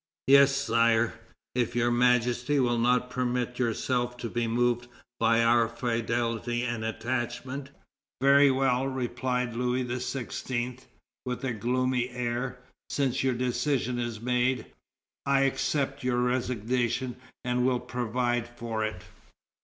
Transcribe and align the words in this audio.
"Yes, 0.25 0.55
Sire, 0.55 1.13
if 1.53 1.75
Your 1.75 1.91
Majesty 1.91 2.59
will 2.59 2.79
not 2.79 3.11
permit 3.11 3.59
yourself 3.59 4.17
to 4.17 4.29
be 4.31 4.47
moved 4.47 4.87
by 5.19 5.43
our 5.43 5.69
fidelity 5.69 6.63
and 6.63 6.83
attachment." 6.83 7.69
"Very 8.19 8.49
well," 8.49 8.87
replied 8.87 9.53
Louis 9.53 9.85
XVI., 9.85 10.79
with 11.23 11.43
a 11.43 11.53
gloomy 11.53 12.09
air, 12.09 12.57
"since 12.89 13.23
your 13.23 13.35
decision 13.35 13.99
is 13.99 14.19
made, 14.19 14.73
I 15.27 15.41
accept 15.41 16.03
your 16.03 16.17
resignation 16.19 17.17
and 17.45 17.63
will 17.63 17.79
provide 17.79 18.47
for 18.47 18.83
it." 18.83 19.03